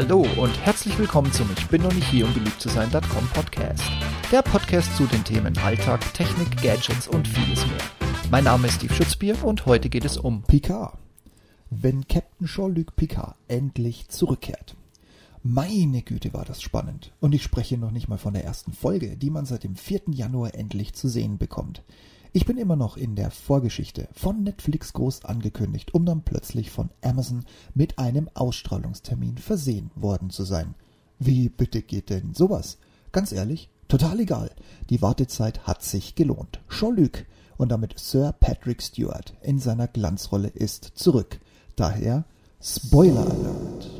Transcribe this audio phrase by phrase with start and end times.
[0.00, 3.82] Hallo und herzlich willkommen zum Ich bin noch nicht hier, um beliebt zu sein.com Podcast.
[4.30, 7.80] Der Podcast zu den Themen Alltag, Technik, Gadgets und vieles mehr.
[8.30, 10.96] Mein Name ist Steve Schutzbier und heute geht es um Picard.
[11.70, 14.76] Wenn Captain Jean-Luc Picard endlich zurückkehrt.
[15.42, 17.12] Meine Güte war das spannend.
[17.18, 20.02] Und ich spreche noch nicht mal von der ersten Folge, die man seit dem 4.
[20.12, 21.82] Januar endlich zu sehen bekommt.
[22.32, 26.90] Ich bin immer noch in der Vorgeschichte, von Netflix groß angekündigt, um dann plötzlich von
[27.02, 30.74] Amazon mit einem Ausstrahlungstermin versehen worden zu sein.
[31.18, 32.78] Wie bitte geht denn sowas?
[33.12, 34.50] Ganz ehrlich, total egal.
[34.90, 36.60] Die Wartezeit hat sich gelohnt.
[36.68, 37.24] Jean-Luc
[37.56, 41.40] und damit Sir Patrick Stewart in seiner Glanzrolle ist zurück.
[41.76, 42.24] Daher
[42.60, 43.97] Spoiler Alert.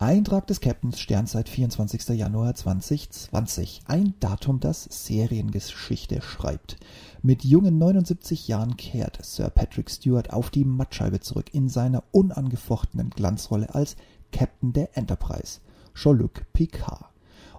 [0.00, 2.16] Eintrag des Captains Sternzeit 24.
[2.16, 3.80] Januar 2020.
[3.88, 6.76] Ein Datum, das Seriengeschichte schreibt.
[7.20, 13.10] Mit jungen 79 Jahren kehrt Sir Patrick Stewart auf die Mattscheibe zurück in seiner unangefochtenen
[13.10, 13.96] Glanzrolle als
[14.30, 15.58] Captain der Enterprise,
[15.96, 17.06] Jean-Luc Picard.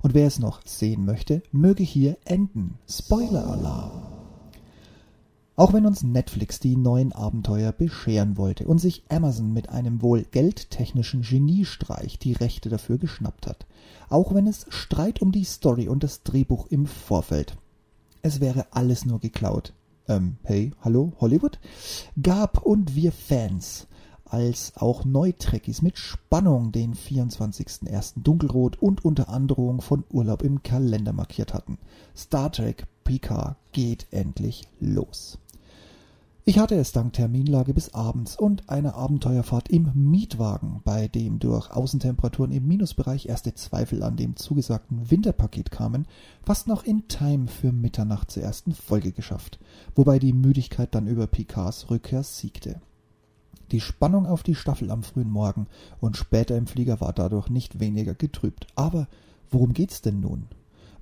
[0.01, 2.75] Und wer es noch sehen möchte, möge hier enden.
[2.87, 4.18] Spoiler-Alarm!
[5.59, 10.23] Auch wenn uns Netflix die neuen Abenteuer bescheren wollte und sich Amazon mit einem wohl
[10.23, 13.65] geldtechnischen Geniestreich die Rechte dafür geschnappt hat.
[14.07, 17.57] Auch wenn es Streit um die Story und das Drehbuch im Vorfeld.
[18.21, 19.73] Es wäre alles nur geklaut.
[20.07, 21.59] Ähm, hey, hallo, Hollywood?
[22.21, 23.87] Gab und wir Fans
[24.23, 28.13] als auch Neutrekkies mit Spannung den 24.01.
[28.15, 31.79] Dunkelrot und unter Androhung von Urlaub im Kalender markiert hatten.
[32.15, 35.37] Star Trek Picard geht endlich los.
[36.45, 41.69] Ich hatte es dank Terminlage bis abends und einer Abenteuerfahrt im Mietwagen, bei dem durch
[41.69, 46.07] Außentemperaturen im Minusbereich erste Zweifel an dem zugesagten Winterpaket kamen,
[46.41, 49.59] fast noch in Time für Mitternacht zur ersten Folge geschafft,
[49.95, 52.81] wobei die Müdigkeit dann über Picards Rückkehr siegte.
[53.71, 55.67] Die Spannung auf die Staffel am frühen Morgen
[55.99, 58.65] und später im Flieger war dadurch nicht weniger getrübt.
[58.75, 59.07] Aber
[59.51, 60.47] worum geht's denn nun?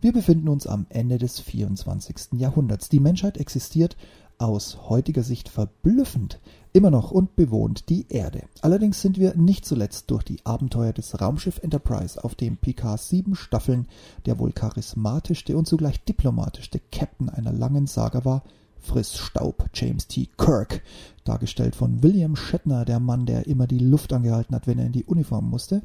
[0.01, 2.33] Wir befinden uns am Ende des 24.
[2.33, 2.89] Jahrhunderts.
[2.89, 3.95] Die Menschheit existiert
[4.37, 6.39] aus heutiger Sicht verblüffend
[6.73, 8.43] immer noch und bewohnt die Erde.
[8.61, 13.35] Allerdings sind wir nicht zuletzt durch die Abenteuer des Raumschiff Enterprise, auf dem Picard sieben
[13.35, 13.87] Staffeln
[14.25, 18.43] der wohl charismatischste und zugleich diplomatischste Captain einer langen Saga war,
[18.79, 20.29] Friss Staub, James T.
[20.38, 20.81] Kirk,
[21.23, 24.91] dargestellt von William Shatner, der Mann, der immer die Luft angehalten hat, wenn er in
[24.91, 25.81] die Uniform musste.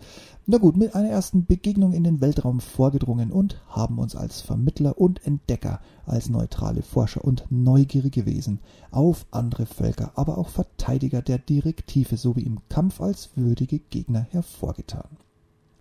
[0.47, 4.99] Na gut, mit einer ersten Begegnung in den Weltraum vorgedrungen und haben uns als Vermittler
[4.99, 8.61] und Entdecker, als neutrale Forscher und neugierige Wesen
[8.91, 15.09] auf andere Völker, aber auch Verteidiger der Direktive sowie im Kampf als würdige Gegner hervorgetan.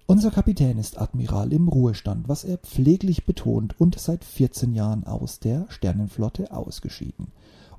[0.07, 5.39] Unser Kapitän ist Admiral im Ruhestand, was er pfleglich betont und seit 14 Jahren aus
[5.39, 7.27] der Sternenflotte ausgeschieden.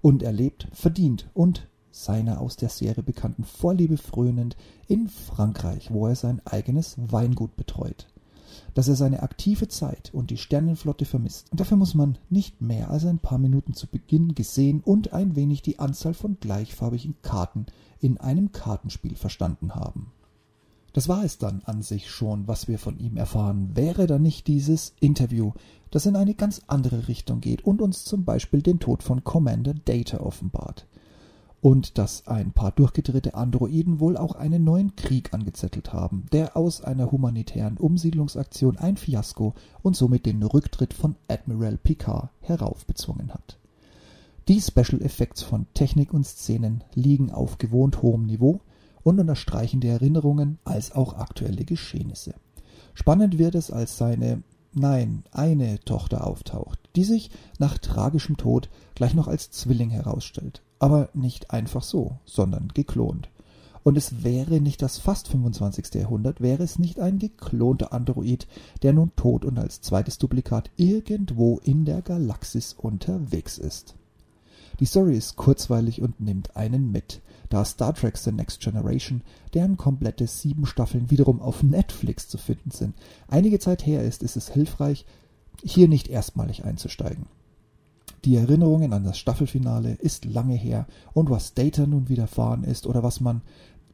[0.01, 4.57] Und er lebt verdient und seiner aus der Serie bekannten Vorliebe frönend
[4.89, 8.07] in Frankreich, wo er sein eigenes Weingut betreut.
[8.73, 13.05] Dass er seine aktive Zeit und die Sternenflotte vermisst, dafür muss man nicht mehr als
[13.05, 17.67] ein paar Minuten zu Beginn gesehen und ein wenig die Anzahl von gleichfarbigen Karten
[18.01, 20.13] in einem Kartenspiel verstanden haben.
[20.93, 23.71] Das war es dann an sich schon, was wir von ihm erfahren.
[23.75, 25.53] Wäre da nicht dieses Interview,
[25.91, 29.75] das in eine ganz andere Richtung geht und uns zum Beispiel den Tod von Commander
[29.75, 30.87] Data offenbart.
[31.63, 36.83] Und dass ein paar durchgedrehte Androiden wohl auch einen neuen Krieg angezettelt haben, der aus
[36.83, 43.59] einer humanitären Umsiedlungsaktion ein Fiasko und somit den Rücktritt von Admiral Picard heraufbezwungen hat.
[44.49, 48.61] Die Special Effects von Technik und Szenen liegen auf gewohnt hohem Niveau,
[49.03, 52.35] und unterstreichen die Erinnerungen als auch aktuelle Geschehnisse.
[52.95, 54.43] Spannend wird es, als seine,
[54.75, 60.63] nein, eine Tochter auftaucht, die sich nach tragischem Tod gleich noch als Zwilling herausstellt.
[60.79, 63.29] Aber nicht einfach so, sondern geklont.
[63.85, 65.95] Und es wäre nicht das fast 25.
[65.95, 68.47] Jahrhundert, wäre es nicht ein geklonter Android,
[68.83, 73.97] der nun tot und als zweites Duplikat irgendwo in der Galaxis unterwegs ist.
[74.81, 77.21] Die Story ist kurzweilig und nimmt einen mit
[77.53, 79.21] da Star Trek The Next Generation,
[79.53, 82.95] deren komplette sieben Staffeln wiederum auf Netflix zu finden sind,
[83.29, 85.05] einige Zeit her ist, ist es hilfreich,
[85.63, 87.27] hier nicht erstmalig einzusteigen.
[88.25, 93.03] Die Erinnerungen an das Staffelfinale ist lange her und was Data nun widerfahren ist oder
[93.03, 93.43] was man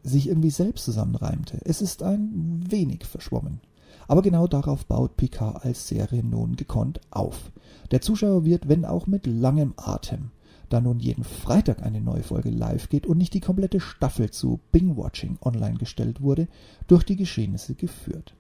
[0.04, 3.60] sich irgendwie selbst zusammenreimte, es ist ein wenig verschwommen.
[4.06, 7.50] Aber genau darauf baut Picard als Serie nun gekonnt auf.
[7.90, 10.30] Der Zuschauer wird, wenn auch mit langem Atem,
[10.68, 14.60] da nun jeden Freitag eine neue Folge live geht und nicht die komplette Staffel zu
[14.72, 16.46] Bing-Watching online gestellt wurde,
[16.86, 18.34] durch die Geschehnisse geführt.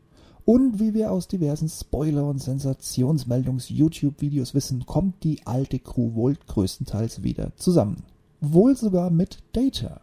[0.44, 7.22] Und wie wir aus diversen Spoiler- und Sensationsmeldungs-YouTube-Videos wissen, kommt die alte Crew wohl größtenteils
[7.22, 8.04] wieder zusammen.
[8.40, 10.00] Wohl sogar mit Data.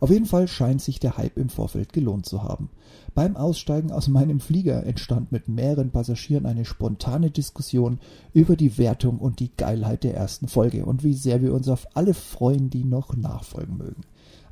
[0.00, 2.70] Auf jeden Fall scheint sich der Hype im Vorfeld gelohnt zu haben.
[3.14, 8.00] Beim Aussteigen aus meinem Flieger entstand mit mehreren Passagieren eine spontane Diskussion
[8.32, 11.86] über die Wertung und die Geilheit der ersten Folge und wie sehr wir uns auf
[11.94, 14.02] alle freuen, die noch nachfolgen mögen.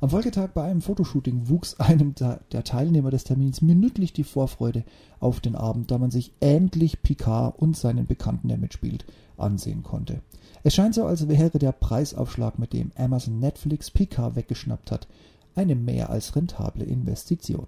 [0.01, 4.85] Am Folgetag bei einem Fotoshooting wuchs einem der Teilnehmer des Termins minütlich die Vorfreude
[5.19, 9.05] auf den Abend, da man sich endlich Picard und seinen Bekannten, der mitspielt,
[9.35, 10.21] ansehen konnte.
[10.63, 15.07] Es scheint so, als wäre der Preisaufschlag, mit dem Amazon Netflix Picard weggeschnappt hat,
[15.55, 17.67] eine mehr als rentable Investition.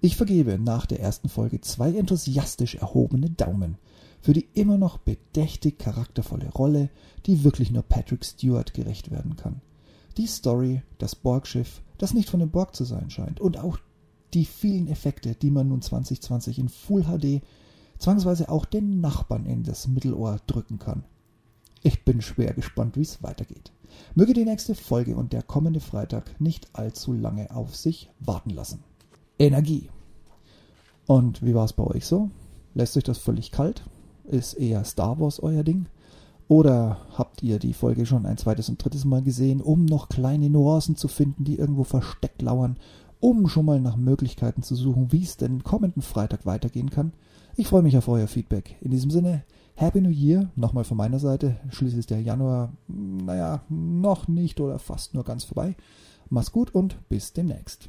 [0.00, 3.78] Ich vergebe nach der ersten Folge zwei enthusiastisch erhobene Daumen
[4.20, 6.88] für die immer noch bedächtig charaktervolle Rolle,
[7.26, 9.60] die wirklich nur Patrick Stewart gerecht werden kann.
[10.16, 13.78] Die Story, das Borgschiff, das nicht von dem Borg zu sein scheint und auch
[14.32, 17.42] die vielen Effekte, die man nun 2020 in Full HD
[17.98, 21.04] zwangsweise auch den Nachbarn in das Mittelohr drücken kann.
[21.86, 23.70] Ich bin schwer gespannt, wie es weitergeht.
[24.14, 28.82] Möge die nächste Folge und der kommende Freitag nicht allzu lange auf sich warten lassen.
[29.38, 29.90] Energie.
[31.06, 32.30] Und wie war es bei euch so?
[32.72, 33.84] Lässt euch das völlig kalt?
[34.24, 35.84] Ist eher Star Wars euer Ding?
[36.48, 40.48] Oder habt ihr die Folge schon ein zweites und drittes Mal gesehen, um noch kleine
[40.48, 42.78] Nuancen zu finden, die irgendwo versteckt lauern,
[43.20, 47.12] um schon mal nach Möglichkeiten zu suchen, wie es denn kommenden Freitag weitergehen kann?
[47.56, 48.76] Ich freue mich auf euer Feedback.
[48.80, 49.44] In diesem Sinne,
[49.76, 51.56] Happy New Year, nochmal von meiner Seite.
[51.70, 55.74] Schließlich ist der Januar, naja, noch nicht oder fast nur ganz vorbei.
[56.30, 57.82] Mach's gut und bis demnächst.